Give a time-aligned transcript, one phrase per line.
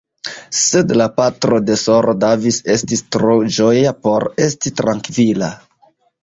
[0.59, 5.53] Sed la patro de S-ro Davis estis tro ĝoja por esti trankvila.